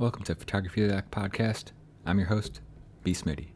Welcome 0.00 0.22
to 0.22 0.34
Photography 0.34 0.86
That 0.86 1.10
Podcast. 1.10 1.72
I'm 2.06 2.18
your 2.18 2.28
host, 2.28 2.62
B. 3.04 3.12
Smitty. 3.12 3.48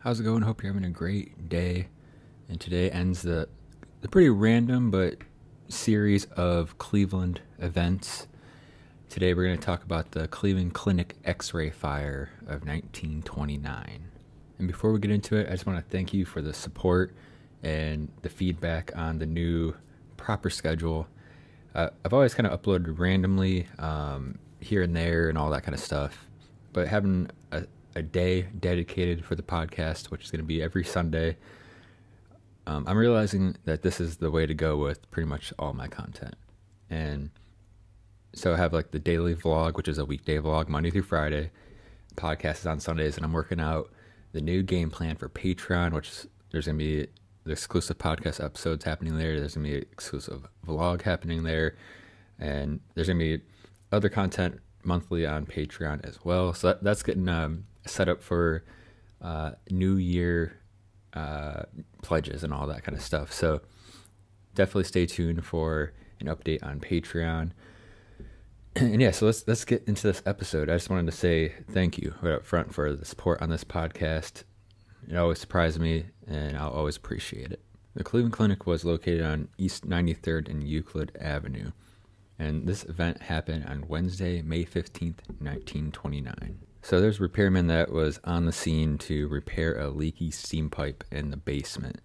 How's 0.00 0.20
it 0.20 0.24
going? 0.24 0.42
Hope 0.42 0.62
you're 0.62 0.70
having 0.70 0.86
a 0.86 0.92
great 0.92 1.48
day. 1.48 1.88
And 2.50 2.60
today 2.60 2.90
ends 2.90 3.22
the 3.22 3.48
the 4.02 4.08
pretty 4.08 4.28
random 4.28 4.90
but 4.90 5.16
series 5.70 6.26
of 6.26 6.76
Cleveland 6.76 7.40
events. 7.58 8.26
Today 9.08 9.32
we're 9.32 9.46
going 9.46 9.58
to 9.58 9.64
talk 9.64 9.82
about 9.82 10.10
the 10.10 10.28
Cleveland 10.28 10.74
Clinic 10.74 11.16
X-ray 11.24 11.70
fire 11.70 12.28
of 12.42 12.66
1929. 12.66 14.10
And 14.58 14.66
before 14.66 14.92
we 14.92 14.98
get 14.98 15.10
into 15.10 15.36
it, 15.36 15.46
I 15.48 15.52
just 15.52 15.66
want 15.66 15.78
to 15.78 15.90
thank 15.90 16.12
you 16.12 16.24
for 16.24 16.42
the 16.42 16.52
support 16.52 17.14
and 17.62 18.10
the 18.22 18.28
feedback 18.28 18.92
on 18.96 19.18
the 19.18 19.26
new 19.26 19.74
proper 20.16 20.50
schedule. 20.50 21.06
Uh, 21.74 21.90
I've 22.04 22.12
always 22.12 22.34
kind 22.34 22.46
of 22.46 22.60
uploaded 22.60 22.98
randomly 22.98 23.66
um, 23.78 24.38
here 24.60 24.82
and 24.82 24.94
there 24.96 25.28
and 25.28 25.38
all 25.38 25.50
that 25.50 25.62
kind 25.62 25.74
of 25.74 25.80
stuff, 25.80 26.26
but 26.72 26.88
having 26.88 27.30
a, 27.52 27.64
a 27.94 28.02
day 28.02 28.42
dedicated 28.58 29.24
for 29.24 29.34
the 29.34 29.42
podcast, 29.42 30.06
which 30.06 30.24
is 30.24 30.30
going 30.30 30.40
to 30.40 30.46
be 30.46 30.62
every 30.62 30.84
Sunday, 30.84 31.36
um, 32.66 32.84
I'm 32.86 32.98
realizing 32.98 33.56
that 33.64 33.82
this 33.82 34.00
is 34.00 34.16
the 34.16 34.30
way 34.30 34.44
to 34.44 34.54
go 34.54 34.76
with 34.76 35.08
pretty 35.10 35.28
much 35.28 35.52
all 35.58 35.72
my 35.72 35.86
content. 35.86 36.34
And 36.90 37.30
so 38.34 38.52
I 38.52 38.56
have 38.56 38.72
like 38.72 38.90
the 38.90 38.98
daily 38.98 39.34
vlog, 39.34 39.76
which 39.76 39.88
is 39.88 39.98
a 39.98 40.04
weekday 40.04 40.38
vlog, 40.38 40.68
Monday 40.68 40.90
through 40.90 41.02
Friday. 41.02 41.50
Podcast 42.16 42.60
is 42.60 42.66
on 42.66 42.80
Sundays, 42.80 43.16
and 43.16 43.24
I'm 43.24 43.32
working 43.32 43.60
out 43.60 43.90
the 44.32 44.40
new 44.40 44.62
game 44.62 44.90
plan 44.90 45.16
for 45.16 45.28
Patreon, 45.28 45.92
which 45.92 46.26
there's 46.50 46.66
going 46.66 46.78
to 46.78 46.84
be 46.84 47.06
the 47.44 47.52
exclusive 47.52 47.98
podcast 47.98 48.44
episodes 48.44 48.84
happening 48.84 49.16
there. 49.16 49.38
There's 49.38 49.54
going 49.54 49.66
to 49.66 49.72
be 49.72 49.78
exclusive 49.78 50.46
vlog 50.66 51.02
happening 51.02 51.42
there. 51.42 51.76
And 52.38 52.80
there's 52.94 53.08
going 53.08 53.18
to 53.18 53.38
be 53.38 53.44
other 53.90 54.08
content 54.08 54.60
monthly 54.84 55.26
on 55.26 55.46
Patreon 55.46 56.06
as 56.06 56.24
well. 56.24 56.52
So 56.54 56.68
that, 56.68 56.84
that's 56.84 57.02
getting 57.02 57.28
um, 57.28 57.64
set 57.86 58.08
up 58.08 58.22
for 58.22 58.64
uh, 59.20 59.52
New 59.70 59.96
Year 59.96 60.58
uh, 61.14 61.62
pledges 62.02 62.44
and 62.44 62.52
all 62.52 62.66
that 62.66 62.84
kind 62.84 62.96
of 62.96 63.02
stuff. 63.02 63.32
So 63.32 63.60
definitely 64.54 64.84
stay 64.84 65.06
tuned 65.06 65.44
for 65.44 65.92
an 66.20 66.26
update 66.26 66.62
on 66.62 66.80
Patreon. 66.80 67.52
and 68.80 69.00
yeah, 69.00 69.10
so 69.10 69.26
let's 69.26 69.46
let's 69.48 69.64
get 69.64 69.82
into 69.88 70.06
this 70.06 70.22
episode. 70.24 70.68
I 70.68 70.74
just 70.74 70.88
wanted 70.88 71.06
to 71.10 71.16
say 71.16 71.52
thank 71.72 71.98
you 71.98 72.14
right 72.22 72.34
up 72.34 72.46
front 72.46 72.72
for 72.72 72.94
the 72.94 73.04
support 73.04 73.42
on 73.42 73.50
this 73.50 73.64
podcast. 73.64 74.44
It 75.08 75.16
always 75.16 75.40
surprised 75.40 75.80
me, 75.80 76.06
and 76.28 76.56
I'll 76.56 76.70
always 76.70 76.96
appreciate 76.96 77.50
it. 77.50 77.60
The 77.94 78.04
Cleveland 78.04 78.34
Clinic 78.34 78.66
was 78.66 78.84
located 78.84 79.22
on 79.22 79.48
East 79.58 79.88
93rd 79.88 80.48
and 80.48 80.62
Euclid 80.62 81.10
Avenue, 81.20 81.72
and 82.38 82.68
this 82.68 82.84
event 82.84 83.22
happened 83.22 83.64
on 83.66 83.88
Wednesday, 83.88 84.42
May 84.42 84.64
15th, 84.64 85.26
1929. 85.40 86.60
So 86.82 87.00
there's 87.00 87.18
a 87.18 87.22
repairman 87.22 87.66
that 87.66 87.90
was 87.90 88.20
on 88.22 88.44
the 88.44 88.52
scene 88.52 88.96
to 88.98 89.26
repair 89.26 89.76
a 89.76 89.88
leaky 89.88 90.30
steam 90.30 90.70
pipe 90.70 91.02
in 91.10 91.30
the 91.30 91.36
basement. 91.36 92.00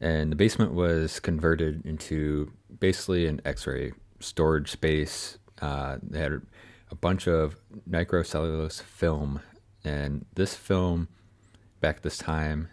And 0.00 0.30
the 0.30 0.36
basement 0.36 0.74
was 0.74 1.18
converted 1.18 1.86
into 1.86 2.52
basically 2.78 3.26
an 3.26 3.40
x 3.46 3.66
ray 3.66 3.92
storage 4.20 4.70
space 4.70 5.38
uh, 5.64 5.96
they 6.02 6.18
had 6.18 6.42
a 6.90 6.94
bunch 6.94 7.26
of 7.26 7.56
nitrocellulose 7.88 8.82
film, 8.82 9.40
and 9.82 10.26
this 10.34 10.54
film 10.54 11.08
back 11.80 12.02
this 12.02 12.18
time 12.18 12.68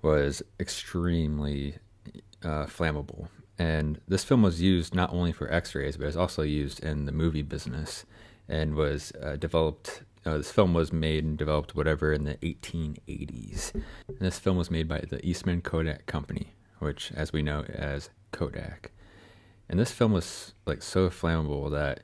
was 0.00 0.42
extremely 0.60 1.76
uh, 2.44 2.66
flammable. 2.66 3.28
And 3.58 4.00
this 4.06 4.22
film 4.22 4.42
was 4.42 4.62
used 4.62 4.94
not 4.94 5.12
only 5.12 5.32
for 5.32 5.52
X-rays, 5.52 5.96
but 5.96 6.04
it 6.04 6.06
was 6.06 6.16
also 6.16 6.42
used 6.42 6.80
in 6.80 7.06
the 7.06 7.12
movie 7.12 7.42
business, 7.42 8.06
and 8.48 8.76
was 8.76 9.12
uh, 9.20 9.34
developed. 9.34 10.02
Uh, 10.24 10.36
this 10.36 10.52
film 10.52 10.72
was 10.72 10.92
made 10.92 11.24
and 11.24 11.36
developed 11.36 11.74
whatever 11.74 12.12
in 12.12 12.22
the 12.22 12.36
1880s. 12.36 13.74
And 13.74 14.18
this 14.20 14.38
film 14.38 14.56
was 14.56 14.70
made 14.70 14.86
by 14.86 15.00
the 15.00 15.24
Eastman 15.26 15.62
Kodak 15.62 16.06
Company, 16.06 16.54
which, 16.78 17.10
as 17.16 17.32
we 17.32 17.42
know, 17.42 17.62
as 17.62 18.10
Kodak. 18.30 18.92
And 19.72 19.80
this 19.80 19.90
film 19.90 20.12
was 20.12 20.52
like 20.66 20.82
so 20.82 21.08
flammable 21.08 21.70
that 21.70 22.00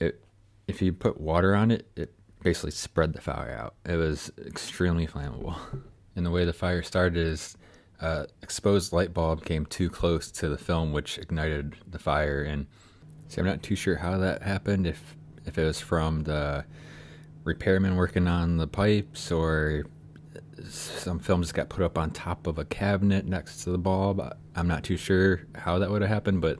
it, 0.00 0.20
if 0.66 0.82
you 0.82 0.92
put 0.92 1.20
water 1.20 1.54
on 1.54 1.70
it, 1.70 1.86
it 1.94 2.12
basically 2.42 2.72
spread 2.72 3.12
the 3.12 3.20
fire 3.20 3.56
out. 3.56 3.76
It 3.86 3.94
was 3.96 4.32
extremely 4.44 5.06
flammable. 5.06 5.56
And 6.14 6.26
the 6.26 6.30
way 6.30 6.44
the 6.44 6.52
fire 6.52 6.82
started 6.82 7.16
is 7.16 7.56
uh, 7.98 8.26
exposed 8.42 8.92
light 8.92 9.14
bulb 9.14 9.46
came 9.46 9.64
too 9.64 9.88
close 9.88 10.30
to 10.32 10.50
the 10.50 10.58
film, 10.58 10.92
which 10.92 11.16
ignited 11.16 11.74
the 11.90 11.98
fire. 11.98 12.42
And 12.42 12.66
so 13.28 13.40
I'm 13.40 13.46
not 13.46 13.62
too 13.62 13.76
sure 13.76 13.96
how 13.96 14.18
that 14.18 14.42
happened. 14.42 14.86
If 14.86 15.16
if 15.46 15.56
it 15.56 15.64
was 15.64 15.80
from 15.80 16.24
the 16.24 16.66
repairman 17.44 17.96
working 17.96 18.28
on 18.28 18.58
the 18.58 18.66
pipes, 18.66 19.32
or 19.32 19.84
some 20.68 21.18
film 21.18 21.40
just 21.40 21.54
got 21.54 21.70
put 21.70 21.82
up 21.82 21.96
on 21.96 22.10
top 22.10 22.46
of 22.46 22.58
a 22.58 22.66
cabinet 22.66 23.24
next 23.24 23.64
to 23.64 23.70
the 23.70 23.78
bulb. 23.78 24.20
I'm 24.54 24.68
not 24.68 24.84
too 24.84 24.98
sure 24.98 25.46
how 25.54 25.78
that 25.78 25.90
would 25.90 26.02
have 26.02 26.10
happened, 26.10 26.42
but 26.42 26.58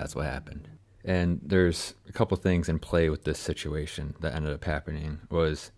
that's 0.00 0.16
what 0.16 0.26
happened. 0.26 0.68
And 1.04 1.40
there's 1.42 1.94
a 2.08 2.12
couple 2.12 2.36
things 2.36 2.68
in 2.68 2.78
play 2.78 3.08
with 3.10 3.24
this 3.24 3.38
situation 3.38 4.14
that 4.20 4.34
ended 4.34 4.52
up 4.52 4.64
happening 4.64 5.20
was 5.30 5.70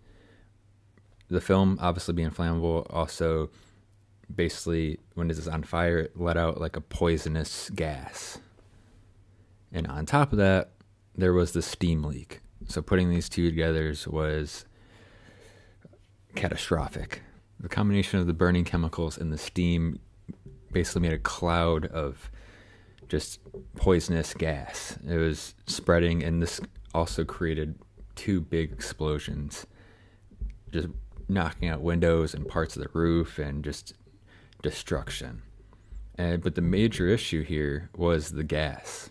the 1.28 1.40
film 1.40 1.78
obviously 1.80 2.14
being 2.14 2.30
flammable, 2.30 2.86
also 2.90 3.50
basically 4.34 4.98
when 5.14 5.30
it 5.30 5.38
is 5.38 5.48
on 5.48 5.62
fire, 5.62 5.98
it 5.98 6.12
let 6.18 6.36
out 6.36 6.60
like 6.60 6.76
a 6.76 6.80
poisonous 6.80 7.70
gas. 7.70 8.38
And 9.72 9.86
on 9.86 10.06
top 10.06 10.32
of 10.32 10.38
that, 10.38 10.70
there 11.14 11.32
was 11.32 11.52
the 11.52 11.62
steam 11.62 12.02
leak. 12.02 12.40
So 12.66 12.82
putting 12.82 13.10
these 13.10 13.28
two 13.28 13.48
together 13.48 13.94
was 14.06 14.64
catastrophic. 16.34 17.22
The 17.60 17.68
combination 17.68 18.18
of 18.18 18.26
the 18.26 18.32
burning 18.32 18.64
chemicals 18.64 19.18
and 19.18 19.32
the 19.32 19.38
steam 19.38 20.00
basically 20.72 21.02
made 21.02 21.12
a 21.12 21.18
cloud 21.18 21.86
of 21.86 22.30
just 23.08 23.40
poisonous 23.76 24.34
gas. 24.34 24.98
It 25.08 25.16
was 25.16 25.54
spreading, 25.66 26.22
and 26.22 26.42
this 26.42 26.60
also 26.94 27.24
created 27.24 27.78
two 28.14 28.40
big 28.40 28.72
explosions, 28.72 29.66
just 30.70 30.88
knocking 31.28 31.68
out 31.68 31.80
windows 31.80 32.34
and 32.34 32.48
parts 32.48 32.76
of 32.76 32.82
the 32.82 32.90
roof, 32.92 33.38
and 33.38 33.64
just 33.64 33.94
destruction. 34.62 35.42
And 36.16 36.42
but 36.42 36.54
the 36.54 36.62
major 36.62 37.08
issue 37.08 37.42
here 37.42 37.90
was 37.96 38.32
the 38.32 38.44
gas. 38.44 39.10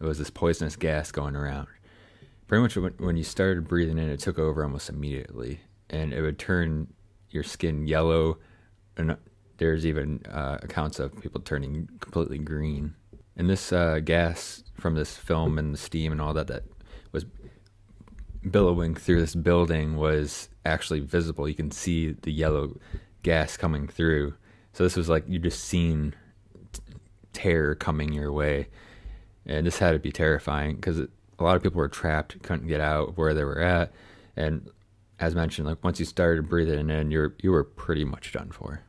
It 0.00 0.04
was 0.04 0.18
this 0.18 0.30
poisonous 0.30 0.76
gas 0.76 1.10
going 1.10 1.36
around. 1.36 1.68
Pretty 2.46 2.62
much 2.62 2.76
when, 2.76 2.92
when 2.98 3.16
you 3.16 3.24
started 3.24 3.66
breathing 3.66 3.98
in, 3.98 4.10
it 4.10 4.20
took 4.20 4.38
over 4.38 4.62
almost 4.62 4.90
immediately, 4.90 5.60
and 5.88 6.12
it 6.12 6.20
would 6.20 6.38
turn 6.38 6.92
your 7.30 7.42
skin 7.42 7.86
yellow, 7.86 8.38
and 8.96 9.16
there's 9.56 9.86
even 9.86 10.20
uh, 10.30 10.58
accounts 10.62 10.98
of 10.98 11.18
people 11.20 11.40
turning 11.40 11.88
completely 12.00 12.38
green. 12.38 12.94
And 13.36 13.50
this 13.50 13.72
uh, 13.72 14.00
gas 14.04 14.62
from 14.74 14.94
this 14.94 15.16
film 15.16 15.58
and 15.58 15.74
the 15.74 15.78
steam 15.78 16.12
and 16.12 16.20
all 16.20 16.34
that 16.34 16.46
that 16.46 16.64
was 17.12 17.24
billowing 18.48 18.94
through 18.94 19.20
this 19.20 19.34
building 19.34 19.96
was 19.96 20.48
actually 20.64 21.00
visible. 21.00 21.48
You 21.48 21.54
can 21.54 21.70
see 21.70 22.12
the 22.12 22.32
yellow 22.32 22.76
gas 23.22 23.56
coming 23.56 23.88
through. 23.88 24.34
So 24.72 24.84
this 24.84 24.96
was 24.96 25.08
like 25.08 25.24
you 25.28 25.38
just 25.38 25.64
seen 25.64 26.14
terror 27.32 27.74
coming 27.74 28.12
your 28.12 28.32
way, 28.32 28.68
and 29.46 29.66
this 29.66 29.78
had 29.78 29.92
to 29.92 29.98
be 29.98 30.12
terrifying 30.12 30.76
because 30.76 30.98
a 30.98 31.08
lot 31.40 31.56
of 31.56 31.62
people 31.62 31.78
were 31.78 31.88
trapped, 31.88 32.42
couldn't 32.42 32.68
get 32.68 32.80
out 32.80 33.16
where 33.16 33.34
they 33.34 33.44
were 33.44 33.60
at, 33.60 33.92
and 34.36 34.68
as 35.20 35.34
mentioned, 35.34 35.66
like 35.66 35.82
once 35.84 36.00
you 36.00 36.06
started 36.06 36.48
breathing 36.48 36.90
in, 36.90 37.10
you're 37.10 37.34
you 37.42 37.50
were 37.50 37.64
pretty 37.64 38.04
much 38.04 38.32
done 38.32 38.50
for 38.50 38.82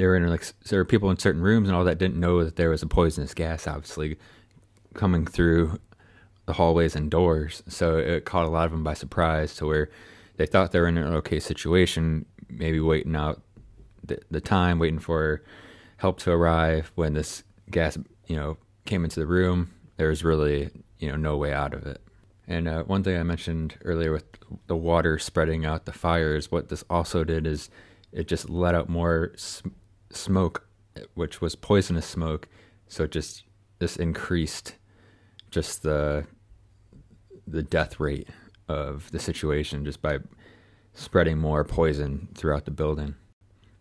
they 0.00 0.06
were 0.06 0.16
in 0.16 0.26
like 0.26 0.46
there 0.70 0.78
were 0.78 0.86
people 0.86 1.10
in 1.10 1.18
certain 1.18 1.42
rooms 1.42 1.68
and 1.68 1.76
all 1.76 1.84
that 1.84 1.98
didn't 1.98 2.18
know 2.18 2.42
that 2.42 2.56
there 2.56 2.70
was 2.70 2.82
a 2.82 2.86
poisonous 2.86 3.34
gas 3.34 3.66
obviously 3.66 4.16
coming 4.94 5.26
through 5.26 5.78
the 6.46 6.54
hallways 6.54 6.96
and 6.96 7.10
doors. 7.10 7.62
So 7.68 7.98
it 7.98 8.24
caught 8.24 8.46
a 8.46 8.48
lot 8.48 8.64
of 8.64 8.72
them 8.72 8.82
by 8.82 8.94
surprise 8.94 9.54
to 9.56 9.66
where 9.66 9.90
they 10.38 10.46
thought 10.46 10.72
they 10.72 10.80
were 10.80 10.88
in 10.88 10.96
an 10.96 11.12
okay 11.16 11.38
situation 11.38 12.24
maybe 12.48 12.80
waiting 12.80 13.14
out 13.14 13.42
the, 14.02 14.18
the 14.30 14.40
time 14.40 14.78
waiting 14.78 15.00
for 15.00 15.42
help 15.98 16.18
to 16.20 16.30
arrive. 16.30 16.92
When 16.94 17.12
this 17.12 17.44
gas 17.70 17.98
you 18.26 18.36
know 18.36 18.56
came 18.86 19.04
into 19.04 19.20
the 19.20 19.26
room 19.26 19.70
there 19.98 20.08
was 20.08 20.24
really 20.24 20.70
you 20.98 21.10
know 21.10 21.16
no 21.16 21.36
way 21.36 21.52
out 21.52 21.74
of 21.74 21.84
it. 21.84 22.00
And 22.48 22.68
uh, 22.68 22.84
one 22.84 23.04
thing 23.04 23.18
i 23.18 23.22
mentioned 23.22 23.76
earlier 23.84 24.12
with 24.12 24.24
the 24.66 24.76
water 24.76 25.18
spreading 25.18 25.66
out 25.66 25.84
the 25.84 25.92
fires 25.92 26.50
what 26.50 26.70
this 26.70 26.84
also 26.88 27.22
did 27.22 27.46
is 27.46 27.68
it 28.12 28.26
just 28.26 28.48
let 28.48 28.74
out 28.74 28.88
more 28.88 29.32
smoke, 30.10 30.68
which 31.14 31.40
was 31.40 31.54
poisonous 31.54 32.06
smoke. 32.06 32.48
So 32.88 33.06
just 33.06 33.44
this 33.78 33.96
increased 33.96 34.76
just 35.50 35.82
the 35.82 36.26
the 37.46 37.62
death 37.62 37.98
rate 37.98 38.28
of 38.68 39.10
the 39.10 39.18
situation 39.18 39.84
just 39.84 40.00
by 40.00 40.18
spreading 40.94 41.38
more 41.38 41.64
poison 41.64 42.28
throughout 42.34 42.64
the 42.64 42.70
building. 42.70 43.16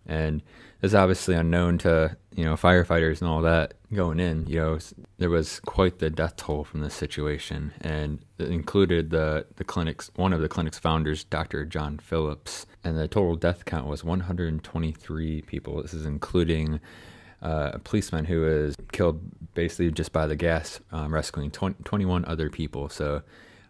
And 0.10 0.42
it's 0.82 0.94
obviously 0.94 1.36
unknown 1.36 1.78
to 1.80 2.18
you 2.36 2.44
know 2.44 2.56
firefighters 2.56 3.22
and 3.22 3.30
all 3.30 3.42
that 3.42 3.76
going 3.94 4.20
in. 4.20 4.48
You 4.48 4.60
know, 4.60 4.80
there 5.18 5.30
was 5.30 5.60
quite 5.62 6.00
the 6.00 6.10
death 6.10 6.36
toll 6.38 6.64
from 6.64 6.82
this 6.82 6.94
situation, 6.94 7.74
and 7.82 8.20
it 8.38 8.50
included 8.50 9.10
the 9.10 9.46
the 9.56 9.64
clinic's 9.64 10.10
one 10.16 10.34
of 10.34 10.42
the 10.42 10.50
clinic's 10.50 10.80
founders, 10.80 11.24
Dr. 11.24 11.66
John 11.66 12.00
Phillips, 12.00 12.66
and 12.84 12.98
the 12.98 13.08
total 13.08 13.36
death 13.36 13.66
count 13.66 13.88
was 13.88 14.04
123 14.04 15.42
people. 15.44 15.82
This 15.82 15.94
is 15.94 16.06
including 16.06 16.80
uh, 17.42 17.72
a 17.74 17.80
policeman 17.80 18.26
who 18.26 18.42
was 18.42 18.76
killed 18.92 19.22
basically 19.54 19.92
just 19.92 20.12
by 20.12 20.28
the 20.28 20.36
gas, 20.36 20.80
um, 20.92 21.14
rescuing 21.14 21.52
20, 21.52 21.84
21 21.84 22.26
other 22.26 22.50
people. 22.50 22.90
So 22.90 23.22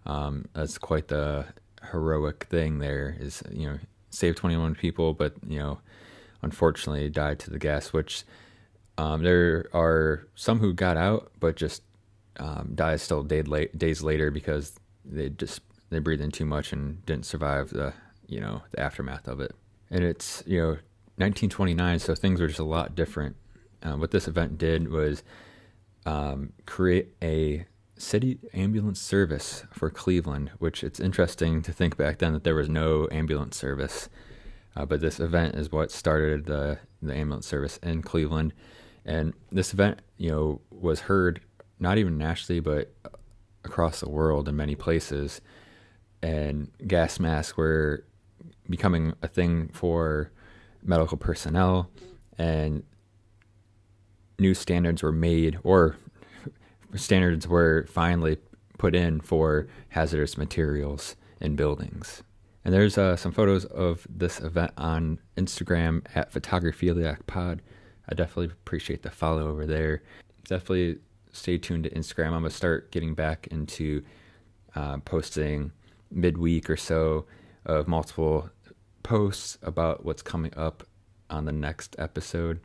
um, 0.06 0.46
that's 0.54 0.78
quite 0.78 1.08
the 1.08 1.46
heroic 1.92 2.46
thing. 2.46 2.80
There 2.80 3.16
is 3.20 3.42
you 3.52 3.68
know 3.68 3.80
save 4.10 4.36
21 4.36 4.76
people, 4.76 5.14
but 5.14 5.34
you 5.48 5.60
know 5.60 5.80
unfortunately 6.42 7.10
died 7.10 7.40
to 7.40 7.50
the 7.50 7.60
gas, 7.60 7.94
which 7.94 8.24
um, 8.98 9.24
there 9.24 9.70
are 9.74 10.28
some 10.36 10.60
who 10.60 10.74
got 10.74 10.98
out, 10.98 11.32
but 11.40 11.56
just 11.56 11.84
um, 12.38 12.72
died 12.76 13.00
still 13.02 13.24
day 13.24 13.42
late, 13.42 13.78
days 13.78 14.02
later 14.02 14.32
because 14.32 14.74
they 15.06 15.30
just 15.30 15.62
they 15.90 16.00
breathed 16.00 16.22
in 16.22 16.32
too 16.32 16.46
much 16.46 16.72
and 16.72 17.06
didn't 17.06 17.26
survive 17.26 17.70
the 17.70 17.94
you 18.28 18.40
know 18.40 18.62
the 18.72 18.80
aftermath 18.80 19.28
of 19.28 19.40
it. 19.40 19.54
And 19.90 20.04
it's 20.04 20.44
you 20.46 20.60
know 20.60 20.68
1929, 21.18 22.00
so 22.00 22.16
things 22.16 22.40
were 22.40 22.48
just 22.48 22.60
a 22.60 22.64
lot 22.64 22.96
different. 22.96 23.36
Uh, 23.82 23.94
what 23.94 24.12
this 24.12 24.28
event 24.28 24.58
did 24.58 24.90
was 24.90 25.24
um, 26.06 26.54
create 26.66 27.10
a 27.22 27.66
city 27.98 28.40
ambulance 28.54 29.02
service 29.02 29.64
for 29.72 29.90
Cleveland, 29.90 30.52
which 30.60 30.84
it's 30.84 31.00
interesting 31.00 31.62
to 31.62 31.74
think 31.74 31.98
back 31.98 32.20
then 32.20 32.34
that 32.34 32.44
there 32.44 32.56
was 32.56 32.70
no 32.70 33.08
ambulance 33.12 33.58
service. 33.58 34.10
Uh, 34.80 34.86
but 34.86 35.02
this 35.02 35.20
event 35.20 35.56
is 35.56 35.74
what 35.74 35.92
started 35.92 36.46
the 36.46 36.80
the 37.02 37.14
ambulance 37.14 37.46
service 37.46 37.78
in 37.84 38.02
Cleveland, 38.02 38.54
and 39.04 39.34
this 39.52 39.74
event, 39.74 40.02
you 40.18 40.30
know, 40.30 40.62
was 40.72 41.02
heard 41.02 41.42
not 41.80 41.98
even 41.98 42.18
nationally, 42.18 42.62
but 42.62 42.94
across 43.66 44.00
the 44.00 44.10
world 44.10 44.48
in 44.48 44.56
many 44.56 44.76
places. 44.76 45.42
And 46.22 46.72
gas 46.88 47.20
masks 47.20 47.58
were 47.58 48.06
becoming 48.70 49.14
a 49.22 49.28
thing 49.28 49.70
for 49.74 50.32
medical 50.82 51.18
personnel, 51.18 51.90
and 52.38 52.84
new 54.38 54.54
standards 54.54 55.04
were 55.04 55.12
made, 55.12 55.60
or 55.64 55.98
standards 56.96 57.50
were 57.50 57.86
finally 57.90 58.38
put 58.78 58.96
in 58.96 59.20
for 59.20 59.68
hazardous 59.90 60.38
materials 60.38 61.18
in 61.42 61.58
buildings. 61.58 62.24
And 62.70 62.76
there's 62.76 63.00
uh, 63.00 63.16
some 63.16 63.32
photos 63.32 63.66
of 63.66 64.06
this 64.08 64.40
event 64.42 64.74
on 64.78 65.18
Instagram 65.38 66.06
at 66.14 66.32
Photography 66.32 66.94
Pod. 67.26 67.64
I 68.08 68.14
definitely 68.14 68.54
appreciate 68.54 69.02
the 69.02 69.10
follow 69.10 69.50
over 69.50 69.66
there. 69.66 70.04
Definitely 70.48 71.00
stay 71.32 71.58
tuned 71.58 71.86
to 71.86 71.90
Instagram. 71.90 72.28
I'm 72.28 72.34
gonna 72.34 72.52
start 72.52 72.92
getting 72.92 73.16
back 73.16 73.48
into 73.48 74.04
uh, 74.76 75.00
posting 75.00 75.72
midweek 76.12 76.70
or 76.70 76.78
so 76.78 77.26
of 77.66 77.88
multiple 77.88 78.52
posts 79.02 79.58
about 79.64 80.06
what's 80.06 80.22
coming 80.22 80.54
up 80.56 80.84
on 81.32 81.46
the 81.46 81.52
next 81.52 81.96
episode. 81.98 82.60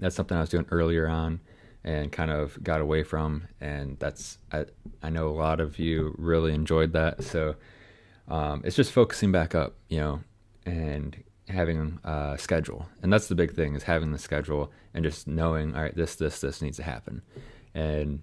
That's 0.00 0.16
something 0.16 0.36
I 0.36 0.40
was 0.40 0.50
doing 0.50 0.66
earlier 0.72 1.06
on 1.06 1.38
and 1.84 2.10
kind 2.10 2.32
of 2.32 2.60
got 2.64 2.80
away 2.80 3.04
from, 3.04 3.46
and 3.60 3.96
that's 4.00 4.38
I 4.50 4.64
I 5.04 5.10
know 5.10 5.28
a 5.28 5.38
lot 5.38 5.60
of 5.60 5.78
you 5.78 6.16
really 6.18 6.52
enjoyed 6.52 6.92
that. 6.94 7.22
So 7.22 7.54
um, 8.28 8.62
it's 8.64 8.76
just 8.76 8.92
focusing 8.92 9.32
back 9.32 9.54
up, 9.54 9.74
you 9.88 9.98
know, 9.98 10.20
and 10.64 11.22
having 11.48 11.98
a 12.04 12.36
schedule. 12.38 12.86
And 13.02 13.12
that's 13.12 13.28
the 13.28 13.34
big 13.34 13.54
thing 13.54 13.74
is 13.74 13.82
having 13.82 14.12
the 14.12 14.18
schedule 14.18 14.72
and 14.94 15.04
just 15.04 15.26
knowing, 15.26 15.74
all 15.74 15.82
right, 15.82 15.94
this, 15.94 16.16
this, 16.16 16.40
this 16.40 16.62
needs 16.62 16.78
to 16.78 16.82
happen. 16.82 17.22
And 17.74 18.22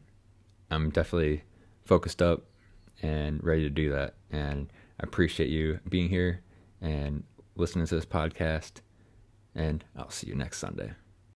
I'm 0.70 0.90
definitely 0.90 1.44
focused 1.84 2.22
up 2.22 2.46
and 3.02 3.44
ready 3.44 3.64
to 3.64 3.70
do 3.70 3.92
that. 3.92 4.16
And 4.32 4.72
I 5.00 5.04
appreciate 5.04 5.50
you 5.50 5.80
being 5.88 6.10
here 6.10 6.42
and 6.82 7.24
listening 7.56 7.86
to 7.88 7.96
this 7.96 8.06
podcast. 8.06 8.82
And 9.54 9.84
I'll 9.96 10.10
see 10.10 10.28
you 10.28 10.36
next 10.36 10.60
Sunday. 10.60 10.94